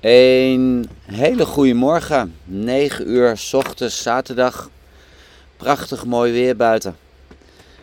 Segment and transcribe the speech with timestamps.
[0.00, 4.70] Een hele goede morgen, 9 uur s ochtends, zaterdag.
[5.56, 6.96] Prachtig mooi weer buiten.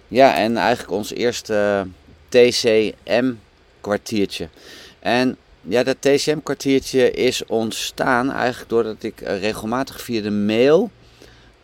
[0.07, 1.87] Ja, en eigenlijk ons eerste
[2.29, 3.33] TCM
[3.81, 4.47] kwartiertje.
[4.99, 10.91] En ja, dat TCM kwartiertje is ontstaan eigenlijk doordat ik regelmatig via de mail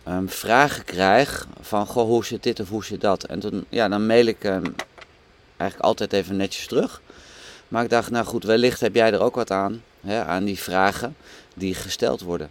[0.07, 3.23] um, vragen krijg van goh, hoe zit dit of hoe zit dat.
[3.23, 4.75] En ja, dan mail ik um,
[5.57, 7.01] eigenlijk altijd even netjes terug.
[7.67, 10.59] Maar ik dacht, nou goed, wellicht heb jij er ook wat aan hè, aan die
[10.59, 11.15] vragen
[11.53, 12.49] die gesteld worden.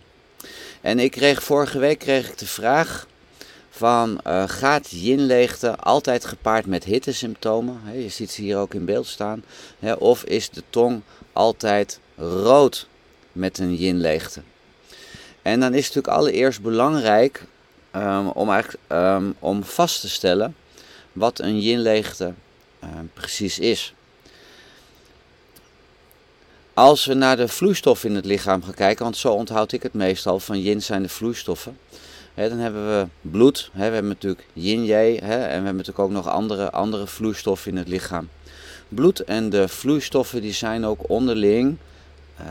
[0.80, 3.06] En ik kreeg vorige week kreeg ik de vraag
[3.70, 7.80] van uh, gaat yinleegte altijd gepaard met hittesymptomen?
[7.84, 9.44] Hè, je ziet ze hier ook in beeld staan.
[9.98, 12.86] Of is de tong altijd rood
[13.32, 14.40] met een yinleegte?
[15.42, 17.44] En dan is het natuurlijk allereerst belangrijk
[17.96, 20.56] um, om, eigenlijk, um, om vast te stellen
[21.12, 22.34] wat een yinleegte
[22.84, 23.94] um, precies is.
[26.80, 29.94] Als we naar de vloeistoffen in het lichaam gaan kijken, want zo onthoud ik het
[29.94, 31.78] meestal, van yin zijn de vloeistoffen.
[32.34, 36.70] dan hebben we bloed, we hebben natuurlijk yin-yang en we hebben natuurlijk ook nog andere,
[36.70, 38.28] andere vloeistoffen in het lichaam.
[38.88, 41.76] Bloed en de vloeistoffen die zijn ook onderling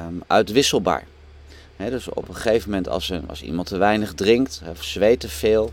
[0.07, 1.03] um, uitwisselbaar.
[1.77, 5.71] dus op een gegeven moment als, als iemand te weinig drinkt, of zweet te veel,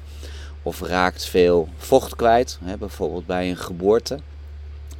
[0.62, 4.19] of raakt veel vocht kwijt, bijvoorbeeld bij een geboorte,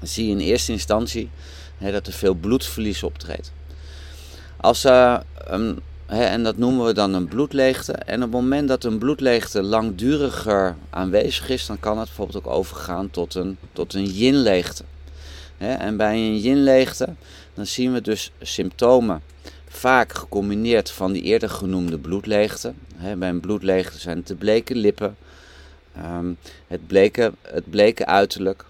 [0.03, 1.31] zie je in eerste instantie
[1.79, 3.53] dat er veel bloedverlies optreedt.
[4.57, 5.19] Als, uh,
[6.07, 7.93] en dat noemen we dan een bloedleegte.
[7.93, 12.53] En op het moment dat een bloedleegte langduriger aanwezig is, dan kan het bijvoorbeeld ook
[12.53, 14.85] overgaan tot een, tot een yinleegte.
[15.59, 17.15] en bij een yinleegte,
[17.55, 19.23] dan zien we dus symptomen
[19.69, 22.73] vaak gecombineerd van die eerder genoemde bloedleegte.
[23.17, 25.17] bij een bloedleegte zijn het de bleke lippen,
[25.95, 26.33] ehm,
[26.67, 28.65] het, bleke, het bleke uiterlijk.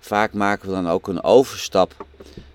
[0.00, 2.06] Vaak maken we dan ook een overstap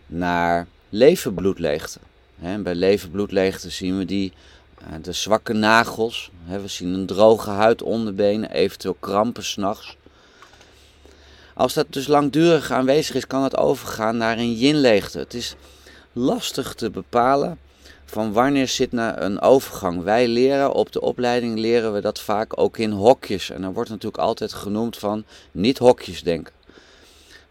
[0.06, 2.00] naar levenbloedleegte.
[2.42, 4.34] En bij levenbloedleegte zien we die,
[4.78, 6.32] eh, de zwakke nagels.
[6.48, 9.98] We zien een droge huid onderbenen, eventueel krampen s'nachts.
[11.54, 15.20] Als dat dus langdurig aanwezig is, kan het overgaan naar een yinleegte.
[15.20, 15.56] Het is
[16.14, 17.60] lastig te bepalen
[18.06, 20.04] van wanneer zit naar een overgang.
[20.04, 23.50] Wij leren op de opleiding leren we dat vaak ook in hokjes.
[23.50, 26.54] En dan wordt natuurlijk altijd genoemd van niet hokjes denken.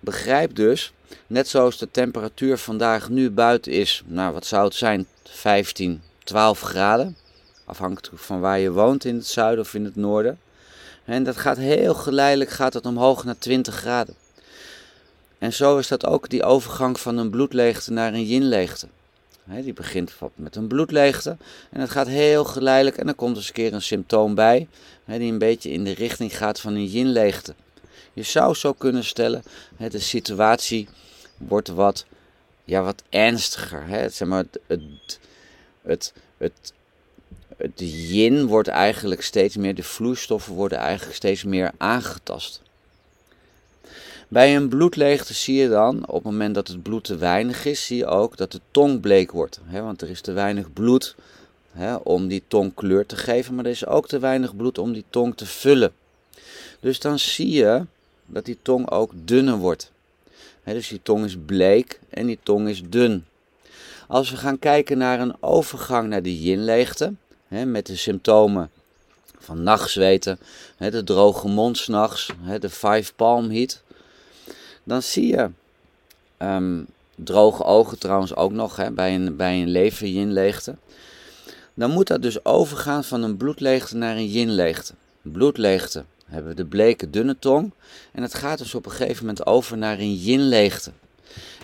[0.03, 0.93] Begrijp dus
[1.27, 6.61] Net zoals de temperatuur vandaag nu buiten is, nou wat zou het zijn, 15, 12
[6.61, 7.17] graden.
[7.65, 10.39] Afhankelijk van waar je woont in het zuiden of in het noorden.
[11.05, 14.15] En dat gaat heel geleidelijk gaat het omhoog naar 20 graden.
[15.39, 18.87] En zo is dat ook die overgang van een bloedleegte naar een yinleegte.
[19.45, 21.37] die begint met een bloedleegte
[21.71, 24.69] en het gaat heel geleidelijk en dan komt eens een keer een symptoom bij
[25.05, 27.55] die een beetje in de richting gaat van een yinleegte.
[28.13, 29.43] Je zou zo kunnen stellen,
[29.77, 30.89] de situatie
[31.37, 32.07] wordt wat,
[32.65, 33.87] ja, wat ernstiger.
[33.87, 34.09] Hè?
[34.09, 35.19] Zeg maar, het, het,
[35.83, 36.73] het, het,
[37.57, 37.81] het
[38.11, 42.61] yin wordt eigenlijk steeds meer, de vloeistoffen worden eigenlijk steeds meer aangetast.
[44.29, 47.87] Bij een bloedleegte zie je dan, op het moment dat het bloed te weinig is,
[47.87, 49.61] zie je ook dat de tong bleek wordt.
[49.65, 49.83] Hè?
[49.83, 51.15] Want er is te weinig bloed
[51.73, 54.93] hè, om die tong kleur te geven, maar er is ook te weinig bloed om
[54.93, 55.93] die tong te vullen.
[56.83, 57.85] Dus dan zie je
[58.27, 59.93] dat die tong ook dunner wordt
[60.65, 63.27] dus die tong is bleek en die tong is dun.
[64.09, 67.13] Als we gaan kijken naar een overgang naar de yinleegte,
[67.49, 68.71] met de symptomen
[69.39, 70.39] van nachtzweten,
[70.79, 73.83] de droge mond s'nachts, de five palm heat,
[74.85, 75.51] dan zie je
[76.39, 80.77] um, droge ogen trouwens ook nog bij een, bij een lever yinleegte.
[81.75, 84.95] Dan moet dat dus overgaan van een bloedleegte naar een yinleegte.
[85.23, 87.73] Bloedleegte hebben we de bleke dunne tong.
[88.13, 90.91] En het gaat dus op een gegeven moment over naar een yin-leegte.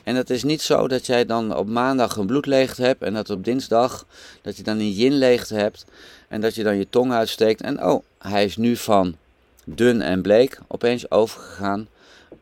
[0.04, 3.30] En het is niet zo dat jij dan op maandag een bloedleegte hebt en dat
[3.30, 4.06] op dinsdag
[4.42, 5.84] dat je dan een yin-leegte hebt
[6.28, 9.16] en dat je dan je tong uitsteekt en oh, hij is nu van
[9.64, 11.88] dun en bleek opeens overgegaan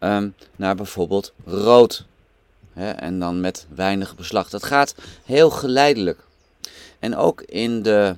[0.00, 2.04] um, naar bijvoorbeeld rood.
[2.74, 4.50] en dan met weinig beslag.
[4.50, 6.18] Dat gaat heel geleidelijk.
[6.98, 8.16] En ook in de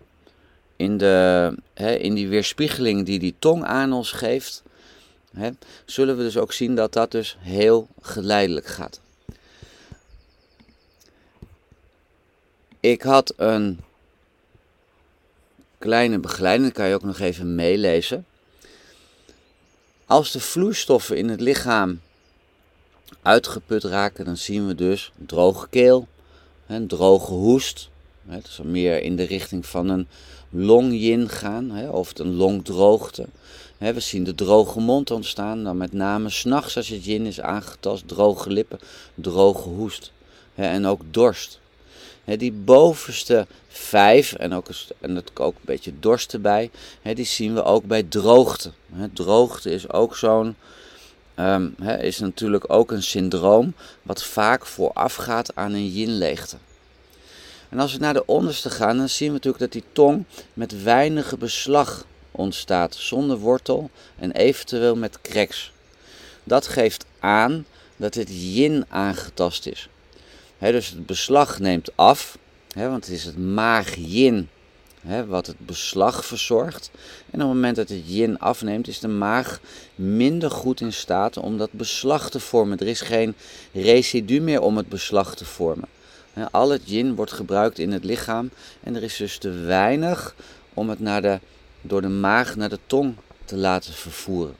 [0.79, 4.63] in, de, hè, in die weerspiegeling die die tong aan ons geeft,
[5.31, 5.51] hè,
[5.85, 9.01] zullen we dus ook zien dat dat dus heel geleidelijk gaat.
[12.81, 13.81] Ik had een
[15.79, 18.27] kleine begeleiding, kan je ook nog even meelezen.
[20.07, 22.01] Als de vloeistoffen in het lichaam
[23.23, 26.09] uitgeput raken, dan zien we dus droge keel,
[26.67, 27.89] een droge hoest.
[28.29, 30.09] Het is meer in de richting van een
[30.51, 33.27] long-yin gaan, hè, of een longdroogte.
[33.79, 38.09] We zien de droge mond ontstaan, dan met name s'nachts als het yin is aangetast,
[38.09, 38.79] droge lippen,
[39.15, 40.13] droge hoest
[40.55, 41.61] en ook dorst.
[42.25, 44.67] die bovenste vijf, en ook,
[45.01, 46.71] en dat ook een beetje dorst erbij,
[47.03, 48.71] die zien we ook bij droogte.
[49.13, 50.57] droogte is ook zo'n,
[51.37, 56.57] um, is natuurlijk ook een syndroom wat vaak voorafgaat aan een yin-leegte.
[57.69, 60.25] En als we naar de onderste gaan, dan zien we natuurlijk dat die tong
[60.55, 65.73] met weinige beslag ontstaat, zonder wortel en eventueel met cracks.
[66.45, 67.67] Dat geeft aan
[67.97, 69.89] dat het yin aangetast is.
[70.59, 72.39] dus het beslag neemt af,
[72.75, 74.49] want het is het maag-yin
[75.27, 76.91] wat het beslag verzorgt.
[77.31, 79.61] En op het moment dat het yin afneemt, is de maag
[79.95, 82.79] minder goed in staat om dat beslag te vormen.
[82.79, 83.35] Er is geen
[83.73, 85.89] residu meer om het beslag te vormen.
[86.51, 88.51] Al het yin wordt gebruikt in het lichaam
[88.83, 90.35] en er is dus te weinig
[90.75, 91.41] om het naar de,
[91.81, 93.15] door de maag naar de tong
[93.45, 94.57] te laten vervoeren.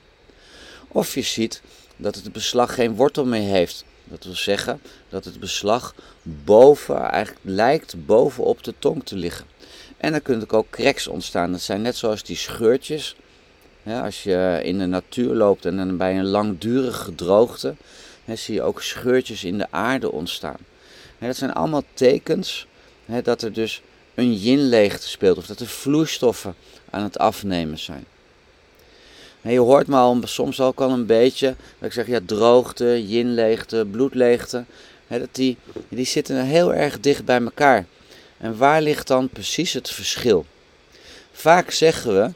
[0.87, 1.61] Of je ziet
[1.95, 3.85] dat het beslag geen wortel meer heeft.
[4.03, 9.45] Dat wil zeggen dat het beslag boven, eigenlijk lijkt bovenop de tong te liggen.
[9.97, 11.51] En dan kunnen ook cracks ontstaan.
[11.51, 13.15] Dat zijn net zoals die scheurtjes.
[13.85, 17.75] als je in de natuur loopt en dan bij een langdurige droogte,
[18.25, 20.57] zie je ook scheurtjes in de aarde ontstaan.
[21.27, 22.67] Dat zijn allemaal tekens
[23.23, 23.81] dat er dus
[24.15, 26.55] een yin-leegte speelt of dat er vloeistoffen
[26.89, 28.05] aan het afnemen zijn.
[29.41, 33.87] Je hoort me al soms ook al een beetje, dat ik zeg ja, droogte, yinleegte,
[33.91, 34.65] bloedleegte,
[35.07, 35.57] hè, dat die,
[35.87, 37.85] die zitten heel erg dicht bij elkaar.
[38.37, 40.45] En waar ligt dan precies het verschil?
[41.31, 42.31] Vaak zeggen we,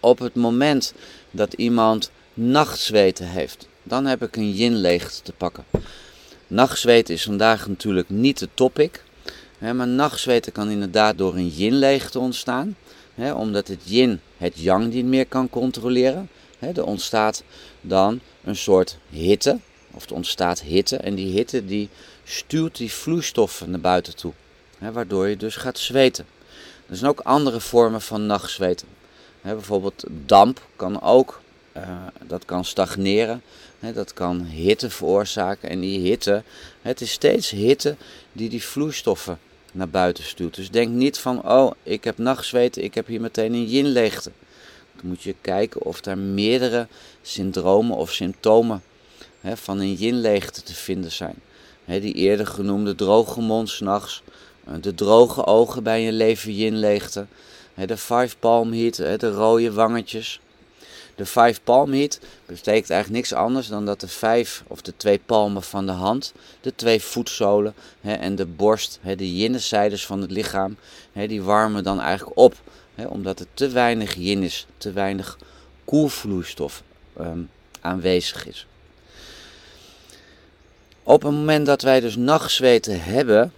[0.00, 0.94] op het moment
[1.30, 5.64] dat iemand nachtzweten heeft, dan heb ik een yinleegte te pakken.
[6.52, 9.02] Nachtzweten is vandaag natuurlijk niet de topic,
[9.58, 12.76] hè, maar nachtzweten kan inderdaad door een yinleegte ontstaan
[13.34, 16.28] omdat het yin het yang niet meer kan controleren.
[16.58, 17.42] er ontstaat
[17.80, 19.58] dan een soort hitte,
[19.90, 21.88] of er ontstaat hitte en die hitte die
[22.24, 24.32] stuurt die vloeistoffen naar buiten toe,
[24.78, 26.26] waardoor je dus gaat zweten.
[26.88, 28.88] Er zijn ook andere vormen van nachtzweten.
[29.40, 31.41] bijvoorbeeld damp kan ook,
[31.76, 31.82] uh,
[32.26, 33.42] dat kan stagneren,
[33.94, 36.42] dat kan hitte veroorzaken en die hitte,
[36.82, 37.96] het is steeds hitte
[38.32, 39.38] die die vloeistoffen
[39.72, 40.54] naar buiten stuurt.
[40.54, 44.30] Dus denk niet van, oh, ik heb nachtzweten, ik heb hier meteen een yin-leegte.
[44.96, 46.86] Dan moet je kijken of daar meerdere
[47.22, 48.82] syndromen of symptomen
[49.40, 51.34] hè, van een yin-leegte te vinden zijn.
[51.84, 54.22] Hè, die eerder genoemde droge mond s'nachts,
[54.64, 57.26] eh, de droge ogen bij een leven yin-leegte,
[57.86, 60.40] de five palm heat, de rode wangetjes.
[61.14, 65.18] De five palm heat betekent eigenlijk niks anders dan dat de vijf of de twee
[65.18, 70.20] palmen van de hand, de twee voetzolen hè, en de borst, hè, de yinnezijdes van
[70.20, 70.76] het lichaam,
[71.12, 72.54] hè, die warmen dan eigenlijk op.
[73.08, 75.38] Omdat er te weinig yin is, te weinig
[75.84, 76.82] koelvloeistof
[77.16, 77.40] ehm,
[77.80, 78.66] aanwezig is.
[81.02, 83.52] Op het moment dat wij dus nachtzweten hebben,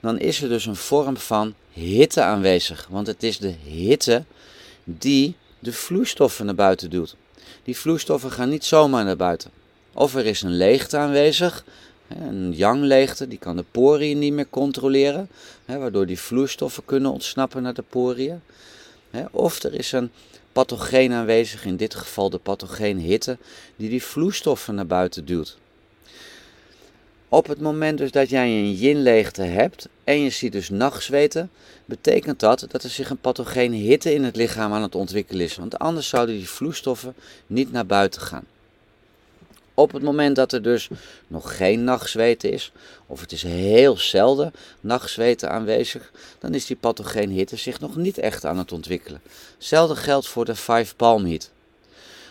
[0.00, 2.86] dan is er dus een vorm van hitte aanwezig.
[2.90, 4.24] Want het is de hitte
[4.84, 7.16] die de vloeistoffen naar buiten duwt.
[7.62, 9.50] Die vloeistoffen gaan niet zomaar naar buiten.
[9.92, 11.64] Of er is een leegte aanwezig,
[12.08, 15.28] een yang-leegte, die kan de poriën niet meer controleren,
[15.64, 18.40] waardoor die vloeistoffen kunnen ontsnappen naar de poriën.
[19.30, 20.10] Of er is een
[20.52, 23.38] pathogeen aanwezig, in dit geval de pathogeen hitte,
[23.76, 25.56] die die vloeistoffen naar buiten duwt.
[27.30, 31.50] Op het moment dus dat jij een yin-leegte hebt en je ziet dus nachtzweten,
[31.84, 35.56] betekent dat dat er zich een pathogene hitte in het lichaam aan het ontwikkelen is.
[35.56, 37.14] Want anders zouden die vloeistoffen
[37.46, 38.44] niet naar buiten gaan.
[39.74, 40.88] Op het moment dat er dus
[41.26, 42.72] nog geen nachtzweten is,
[43.06, 48.18] of het is heel zelden nachtzweten aanwezig, dan is die pathogene hitte zich nog niet
[48.18, 49.20] echt aan het ontwikkelen.
[49.56, 51.50] Hetzelfde geldt voor de five palm heat.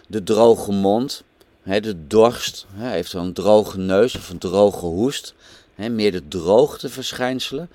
[0.07, 1.23] De droge mond,
[1.67, 5.33] de dorst, he, heeft zo'n droge neus of een droge hoest,
[5.75, 7.69] meer de droogteverschijnselen,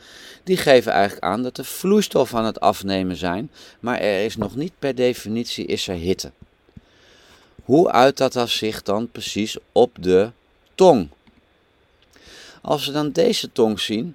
[0.45, 4.57] die geven eigenlijk aan dat de vloeistof aan het afnemen zijn, maar er is nog
[4.57, 6.31] niet per definitie is er hitte.
[7.65, 10.31] Hoe uit dat zich dan precies op de
[10.75, 11.09] tong?
[12.63, 14.15] Als we dan deze tong zien,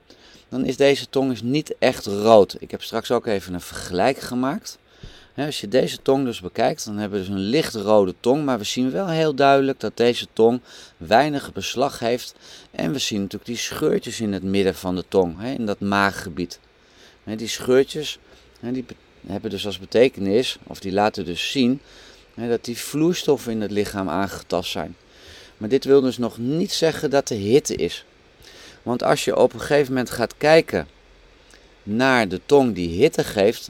[0.50, 2.56] dan is deze tong is niet echt rood.
[2.60, 4.78] Ik heb straks ook even een vergelijk gemaakt
[5.46, 8.64] als je deze tong dus bekijkt, dan hebben we dus een lichtrode tong, maar we
[8.64, 10.62] zien wel heel duidelijk dat deze tong
[10.98, 12.36] weinig beslag heeft.
[12.72, 16.60] En we zien natuurlijk die scheurtjes in het midden van de tong, in dat maaggebied.
[17.24, 18.20] Die scheurtjes
[18.60, 18.86] die
[19.28, 21.82] hebben dus als betekenis, of die laten dus zien,
[22.36, 24.96] dat die vloeistoffen in het lichaam aangetast zijn.
[25.58, 28.06] Maar dit wil dus nog niet zeggen dat er hitte is.
[28.84, 30.88] Want als je op een gegeven moment gaat kijken
[31.84, 33.70] naar de tong die hitte geeft,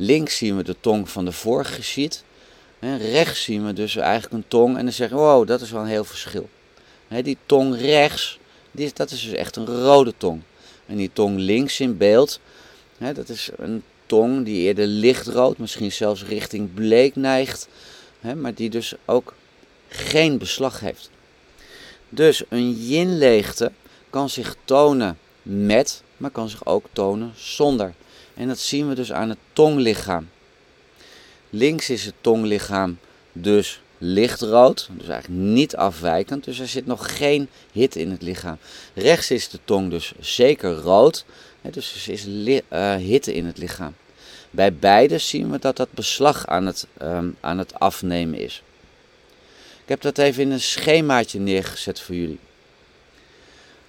[0.00, 2.24] Links zien we de tong van de vorige sheet.
[2.98, 5.80] Rechts zien we dus eigenlijk een tong en dan zeggen we, wow, dat is wel
[5.80, 6.48] een heel verschil.
[7.22, 8.38] Die tong rechts,
[8.70, 10.42] die, dat is dus echt een rode tong.
[10.86, 12.40] En die tong links in beeld,
[12.98, 17.68] dat is een tong die eerder lichtrood, misschien zelfs richting bleek neigt,
[18.36, 19.34] maar die dus ook
[19.88, 21.10] geen beslag heeft.
[22.08, 23.72] Dus een yin-leegte
[24.10, 27.94] kan zich tonen met, maar kan zich ook tonen zonder.
[28.38, 30.28] En dat zien we dus aan het tonglichaam.
[31.50, 32.98] Links is het tonglichaam
[33.32, 38.58] dus lichtrood, dus eigenlijk niet afwijkend, dus er zit nog geen hitte in het lichaam.
[38.94, 41.24] Rechts is de tong dus zeker rood,
[41.60, 43.94] dus er is uh, hitte in het lichaam.
[44.50, 48.62] Bij beide zien we dat dat beslag aan het, um, aan het afnemen is.
[49.82, 52.40] Ik heb dat even in een schemaatje neergezet voor jullie.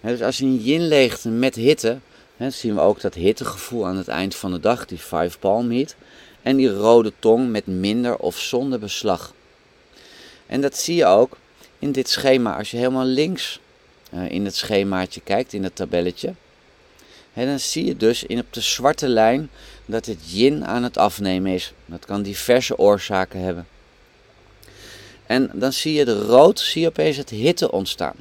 [0.01, 1.99] dus als je een yin leegt met hitte,
[2.39, 5.71] dan zien we ook dat hittegevoel aan het eind van de dag, die five palm
[5.71, 5.95] heat.
[6.41, 9.33] En die rode tong met minder of zonder beslag.
[10.45, 11.37] En dat zie je ook
[11.79, 12.57] in dit schema.
[12.57, 13.59] Als je helemaal links
[14.13, 16.33] uh, in het schemaatje kijkt, in het tabelletje.
[17.33, 19.49] Dan zie je dus in op de zwarte lijn
[19.85, 21.73] dat het yin aan het afnemen is.
[21.85, 23.67] Dat kan diverse oorzaken hebben.
[25.25, 28.15] En dan zie je de rood, zie je opeens het hitte ontstaan.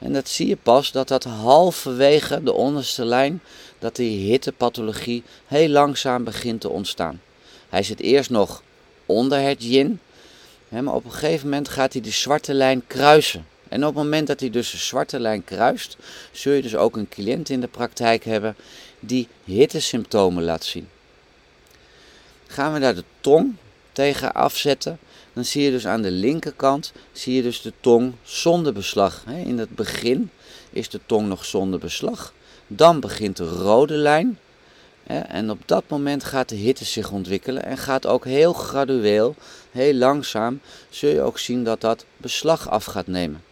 [0.00, 3.42] En dat zie je pas dat dat halverwege de onderste lijn,
[3.78, 7.20] dat die hittepathologie heel langzaam begint te ontstaan.
[7.68, 8.62] Hij zit eerst nog
[9.06, 10.00] onder het yin,
[10.68, 13.46] maar op een gegeven moment gaat hij de zwarte lijn kruisen.
[13.68, 15.96] En op het moment dat hij dus de zwarte lijn kruist,
[16.32, 18.56] zul je dus ook een cliënt in de praktijk hebben
[19.00, 20.88] die hittesymptomen laat zien.
[22.46, 23.54] Gaan we daar de tong
[23.92, 24.98] tegen afzetten,
[25.32, 29.24] dan zie je dus aan de linkerkant zie je dus de tong zonder beslag.
[29.44, 30.30] In het begin
[30.70, 32.32] is de tong nog zonder beslag.
[32.66, 34.38] Dan begint de rode lijn.
[35.06, 39.34] En op dat moment gaat de hitte zich ontwikkelen en gaat ook heel gradueel,
[39.70, 40.60] heel langzaam,
[40.90, 43.42] zul je ook zien dat dat beslag af gaat nemen.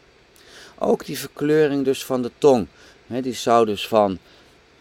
[0.79, 2.67] Ook die verkleuring dus van de tong,
[3.07, 4.19] die zou dus van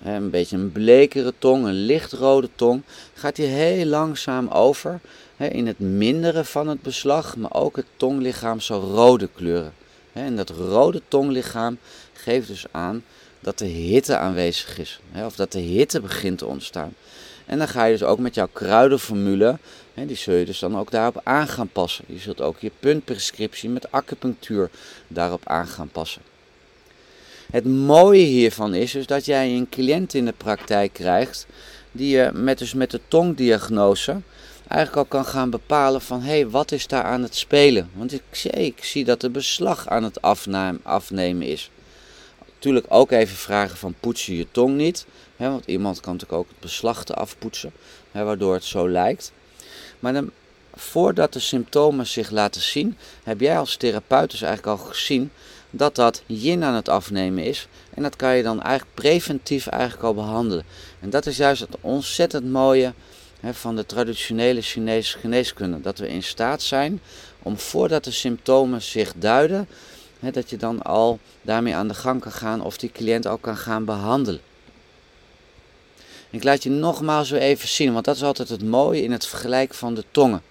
[0.04, 2.82] een beetje een blekere tong, een lichtrode tong,
[3.14, 5.00] gaat die heel langzaam over
[5.38, 9.74] in het minderen van het beslag, maar ook het tonglichaam zal rode kleuren.
[10.14, 11.78] En dat rode tonglichaam
[12.14, 13.04] geeft dus aan
[13.40, 16.94] dat de hitte aanwezig is, of dat de hitte begint te ontstaan.
[17.46, 19.58] En dan ga je dus ook met jouw kruidenformule,
[19.94, 22.06] die zul je dus dan ook daarop aan gaan passen.
[22.08, 24.70] Je zult ook je puntprescriptie met acupunctuur
[25.08, 26.22] daarop aan gaan passen.
[27.52, 31.48] Het mooie hiervan is dus dat jij een cliënt in de praktijk krijgt
[31.92, 34.22] die je met, dus met de tongdiagnose
[34.68, 37.90] eigenlijk al kan gaan bepalen van hé, hey, wat is daar aan het spelen?
[37.94, 40.22] Want ik, ik zie dat er beslag aan het
[40.84, 41.70] afnemen is.
[42.54, 45.06] Natuurlijk ook even vragen van poets je je tong niet.
[45.36, 47.72] Hè, want iemand kan natuurlijk ook het beslag te afpoetsen,
[48.12, 49.32] waardoor het zo lijkt.
[50.00, 50.32] Maar dan,
[50.76, 55.32] voordat de symptomen zich laten zien, heb jij als therapeut dus eigenlijk al gezien
[55.78, 57.68] dat dat yin aan het afnemen is.
[57.94, 60.66] En dat kan je dan eigenlijk preventief eigenlijk al behandelen.
[61.00, 62.94] En dat is juist het ontzettend mooie
[63.40, 65.82] hè, van de traditionele Chinese geneeskunde.
[65.82, 67.02] Dat we in staat zijn
[67.42, 69.68] om voordat de symptomen zich duiden,
[70.20, 73.42] hè, dat je dan al daarmee aan de gang kan gaan of die cliënt ook
[73.42, 74.42] kan gaan behandelen.
[76.30, 79.26] Ik laat je nogmaals weer even zien, want dat is altijd het mooie in het
[79.26, 80.42] vergelijk van de tongen.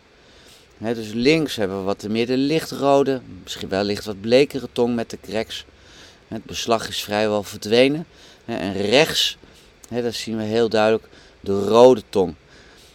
[0.78, 5.10] Dus links hebben we wat meer de lichtrode, misschien wel licht wat blekere tong met
[5.10, 5.64] de cracks.
[6.28, 8.06] Het beslag is vrijwel verdwenen.
[8.44, 9.36] en rechts,
[9.88, 11.08] dat zien we heel duidelijk,
[11.40, 12.34] de rode tong.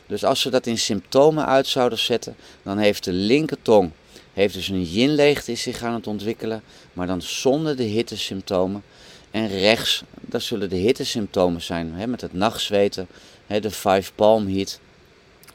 [0.07, 3.91] Dus als we dat in symptomen uit zouden zetten, dan heeft de linkertong
[4.33, 8.83] heeft dus een yin-leegte zich aan het ontwikkelen, maar dan zonder de hittesymptomen.
[9.31, 13.07] En rechts, dat zullen de hittesymptomen zijn, met het nachtzweten,
[13.47, 14.79] de five palm heat,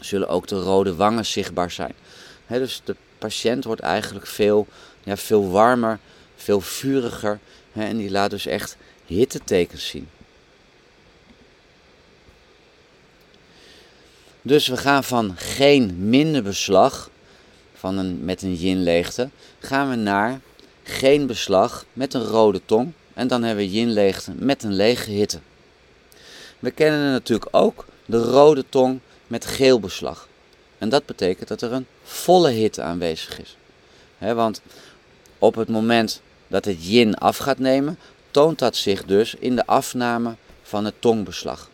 [0.01, 1.95] zullen ook de rode wangen zichtbaar zijn.
[2.47, 4.67] Dus de patiënt wordt eigenlijk veel,
[5.05, 5.99] ja, veel warmer,
[6.37, 7.39] veel vuriger
[7.73, 8.77] hè, en die laat dus echt
[9.07, 10.09] hittetekens zien.
[14.43, 17.11] Dus we gaan van geen minder beslag
[17.75, 20.41] van een, met een yin-leegte, gaan we naar
[20.83, 22.93] geen beslag met een rode tong.
[23.15, 25.39] En dan hebben we yin-leegte met een lege hitte.
[26.59, 30.29] We kennen natuurlijk ook de rode tong met geel beslag.
[30.79, 33.57] En dat betekent dat er een volle hitte aanwezig is.
[34.19, 34.61] want
[35.39, 37.99] op het moment dat het yin af gaat nemen,
[38.31, 41.71] toont dat zich dus in de afname van het tongbeslag.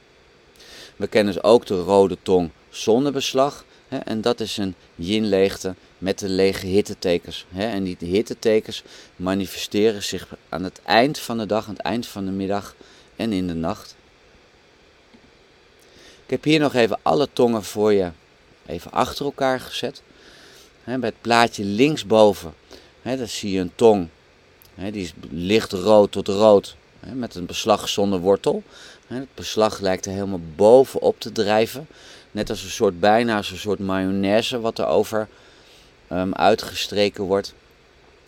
[0.96, 3.64] We kennen dus ook de rode tong zonder beslag.
[3.88, 7.46] Hè, en dat is een yin-leegte met de lege hittetekens.
[7.50, 7.66] Hè.
[7.66, 8.82] En die hittetekens
[9.16, 12.74] manifesteren zich aan het eind van de dag, aan het eind van de middag
[13.16, 13.96] en in de nacht.
[16.24, 18.10] Ik heb hier nog even alle tongen voor je
[18.72, 20.02] even achter elkaar gezet.
[20.84, 22.54] Hè, bij het plaatje linksboven,
[23.02, 24.08] hè, daar zie je een tong
[24.74, 28.62] die is licht rood tot rood met een beslag zonder wortel.
[29.06, 31.86] Het beslag lijkt er helemaal bovenop te drijven.
[32.30, 35.28] Net als een soort, bijna als een soort mayonaise wat er over
[36.12, 37.54] um, uitgestreken wordt.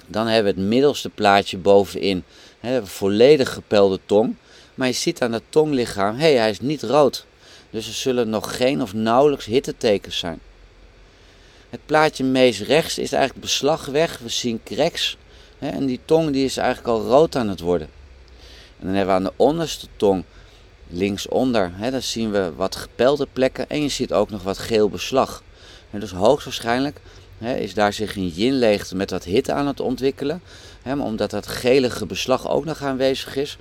[0.06, 2.24] Dan hebben we het middelste plaatje bovenin.
[2.60, 4.36] He, volledig gepelde tong.
[4.74, 7.26] Maar je ziet aan het tonglichaam, hé, hey, hij is niet rood.
[7.74, 10.40] Dus er zullen nog geen of nauwelijks hittetekens zijn.
[11.70, 14.18] Het plaatje meest rechts is eigenlijk beslag weg.
[14.18, 15.16] We zien cracks.
[15.58, 17.88] en die tong die is eigenlijk al rood aan het worden.
[18.78, 20.24] En dan hebben we aan de onderste tong,
[20.88, 24.88] linksonder, hè, dan zien we wat gepelde plekken en je ziet ook nog wat geel
[24.88, 25.42] beslag.
[25.90, 27.00] En dus hoogstwaarschijnlijk
[27.38, 30.42] hè, is daar zich een yinleegte met wat hitte aan het ontwikkelen.
[30.82, 33.58] Hè, omdat dat gelige beslag ook nog aanwezig is,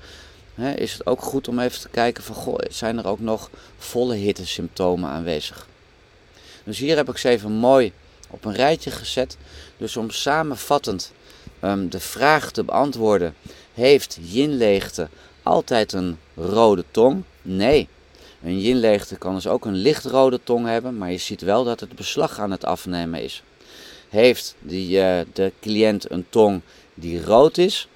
[0.56, 3.50] hè, is het ook goed om even te kijken van, goh, zijn er ook nog
[3.78, 5.68] volle hittesymptomen aanwezig.
[6.64, 7.92] Dus hier heb ik ze even mooi
[8.30, 9.38] op een rijtje gezet.
[9.78, 11.12] Dus om samenvattend
[11.62, 13.36] um, de vraag te beantwoorden
[13.74, 15.10] heeft yinleegte
[15.44, 17.24] altijd een rode tong?
[17.42, 17.88] Nee.
[18.44, 21.96] Een yinleegte kan dus ook een lichtrode tong hebben, maar je ziet wel dat het
[21.96, 23.44] beslag aan het afnemen is.
[24.10, 26.62] Heeft die, uh, de cliënt een tong
[26.94, 27.88] die rood is,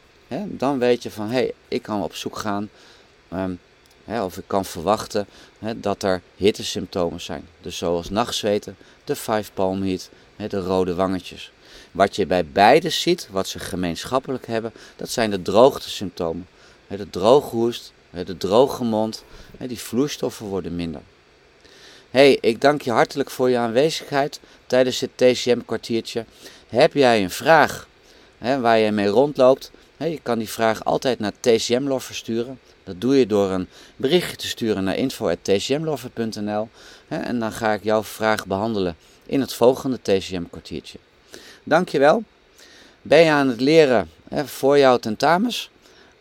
[0.45, 2.69] dan weet je van hé, hey, ik kan op zoek gaan
[4.07, 5.27] hè, of ik kan verwachten
[5.75, 7.47] dat er hittesymptomen zijn.
[7.61, 10.09] Dus zoals nachtzweten, de five palm heat,
[10.47, 11.51] de rode wangetjes.
[11.91, 16.47] Wat je bij beide ziet, wat ze gemeenschappelijk hebben, dat zijn de droogtesymptomen.
[16.87, 19.23] De droge hoest, de droge mond,
[19.59, 21.01] die vloeistoffen worden minder.
[22.11, 26.25] hey, ik dank je hartelijk voor je aanwezigheid tijdens dit TCM-kwartiertje.
[26.67, 27.87] Heb jij een vraag
[28.37, 29.71] waar je mee rondloopt?
[29.97, 32.59] Je kan die vraag altijd naar TCM-loffer sturen.
[32.83, 36.69] Dat doe je door een berichtje te sturen naar info.tcmloffer.nl
[37.07, 40.97] en dan ga ik jouw vraag behandelen in het volgende TCM-kwartiertje.
[41.63, 42.23] Dankjewel.
[43.01, 44.09] Ben je aan het leren
[44.45, 45.69] voor jouw tentamens?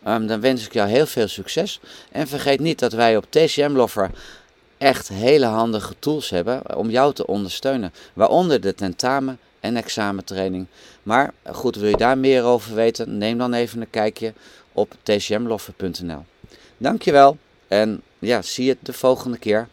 [0.07, 1.79] Um, dan wens ik jou heel veel succes.
[2.11, 4.11] En vergeet niet dat wij op TCM Loffer
[4.77, 7.93] echt hele handige tools hebben om jou te ondersteunen.
[8.13, 10.65] Waaronder de tentamen en examentraining.
[11.03, 13.17] Maar goed, wil je daar meer over weten?
[13.17, 14.33] Neem dan even een kijkje
[14.73, 16.25] op tcmloffer.nl.
[16.77, 19.67] Dankjewel en ja, zie je de volgende keer.